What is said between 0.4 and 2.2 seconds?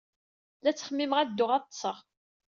La ttxemmimeɣ ad dduɣ ad ḍḍseɣ.